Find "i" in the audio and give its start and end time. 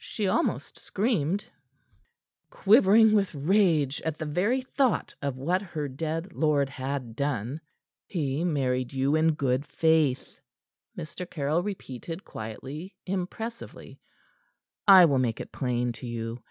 14.88-15.04